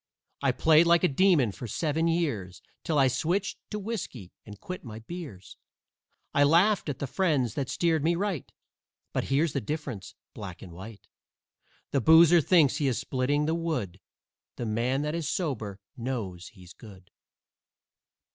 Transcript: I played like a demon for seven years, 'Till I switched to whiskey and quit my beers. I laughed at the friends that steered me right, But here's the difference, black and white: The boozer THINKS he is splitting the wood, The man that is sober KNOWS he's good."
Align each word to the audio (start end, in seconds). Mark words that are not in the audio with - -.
I 0.41 0.51
played 0.51 0.87
like 0.87 1.03
a 1.03 1.07
demon 1.07 1.51
for 1.51 1.67
seven 1.67 2.07
years, 2.07 2.63
'Till 2.83 2.97
I 2.97 3.07
switched 3.07 3.59
to 3.69 3.77
whiskey 3.77 4.31
and 4.47 4.59
quit 4.59 4.83
my 4.83 4.97
beers. 4.97 5.57
I 6.33 6.43
laughed 6.43 6.89
at 6.89 6.97
the 6.97 7.05
friends 7.05 7.53
that 7.53 7.69
steered 7.69 8.03
me 8.03 8.15
right, 8.15 8.51
But 9.13 9.25
here's 9.25 9.53
the 9.53 9.61
difference, 9.61 10.15
black 10.33 10.63
and 10.63 10.71
white: 10.73 11.07
The 11.91 12.01
boozer 12.01 12.41
THINKS 12.41 12.77
he 12.77 12.87
is 12.87 12.97
splitting 12.97 13.45
the 13.45 13.53
wood, 13.53 13.99
The 14.55 14.65
man 14.65 15.03
that 15.03 15.13
is 15.13 15.29
sober 15.29 15.79
KNOWS 15.95 16.47
he's 16.47 16.73
good." 16.73 17.11